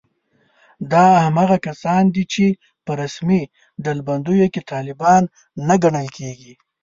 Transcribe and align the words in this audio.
دا 0.91 1.05
هماغه 1.25 1.57
کسان 1.67 2.03
دي 2.15 2.23
چې 2.33 2.45
په 2.85 2.91
رسمي 3.01 3.41
ډلبندیو 3.83 4.47
کې 4.53 4.61
طالبان 4.71 5.23
نه 5.67 5.75
ګڼل 5.83 6.07
کېږي 6.17 6.53